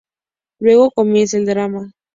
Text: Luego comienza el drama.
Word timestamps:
Luego 0.59 0.89
comienza 0.89 1.37
el 1.37 1.45
drama. 1.45 1.91